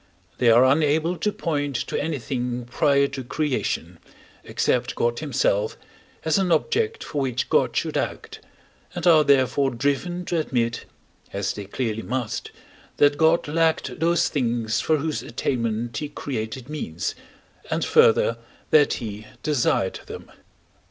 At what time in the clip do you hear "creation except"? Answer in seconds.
3.23-4.95